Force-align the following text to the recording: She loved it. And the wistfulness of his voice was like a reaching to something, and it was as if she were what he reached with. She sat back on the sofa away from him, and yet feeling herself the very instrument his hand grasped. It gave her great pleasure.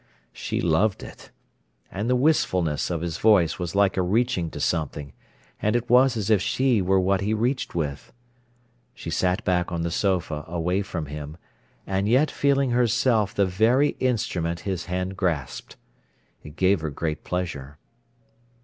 She 0.33 0.61
loved 0.61 1.03
it. 1.03 1.29
And 1.91 2.09
the 2.09 2.15
wistfulness 2.15 2.89
of 2.89 3.01
his 3.01 3.19
voice 3.19 3.59
was 3.59 3.75
like 3.75 3.97
a 3.97 4.01
reaching 4.01 4.49
to 4.49 4.59
something, 4.59 5.13
and 5.61 5.75
it 5.75 5.91
was 5.91 6.17
as 6.17 6.31
if 6.31 6.41
she 6.41 6.81
were 6.81 6.99
what 6.99 7.21
he 7.21 7.35
reached 7.35 7.75
with. 7.75 8.11
She 8.95 9.11
sat 9.11 9.45
back 9.45 9.71
on 9.71 9.83
the 9.83 9.91
sofa 9.91 10.43
away 10.47 10.81
from 10.81 11.05
him, 11.05 11.37
and 11.85 12.09
yet 12.09 12.31
feeling 12.31 12.71
herself 12.71 13.35
the 13.35 13.45
very 13.45 13.89
instrument 13.99 14.61
his 14.61 14.85
hand 14.85 15.17
grasped. 15.17 15.75
It 16.43 16.55
gave 16.55 16.81
her 16.81 16.89
great 16.89 17.23
pleasure. 17.23 17.77